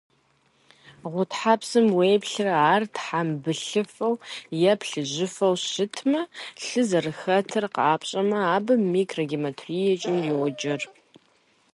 Гъутхьэпсым 1.11 1.87
уеплърэ, 1.97 2.55
ар 2.73 2.83
тхьэмбылыфэу 2.95 4.13
е 4.71 4.73
плыжьыфэу 4.79 5.55
щытмэ, 5.69 6.21
лъы 6.63 6.81
зэрыхэтыр 6.89 7.65
къапщӏэмэ, 7.75 8.39
абы 8.55 8.73
макрогематуриекӏэ 8.91 10.13
йоджэр. 10.27 10.81